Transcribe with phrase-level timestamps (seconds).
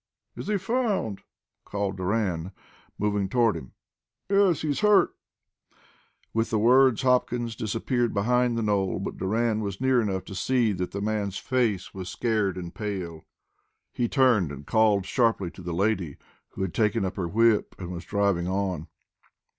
[0.35, 1.21] "Is he found?"
[1.63, 2.53] called Doran,
[2.97, 3.73] moving toward him.
[4.31, 4.63] "Yes.
[4.63, 5.11] He's hurt!"
[6.33, 10.71] With the words Hopkins disappeared behind the knoll, but Doran was near enough to see
[10.71, 13.25] that the man's face was scared and pale.
[13.93, 16.17] He turned and called sharply to the lady,
[16.53, 18.87] who had taken up her whip and was driving on.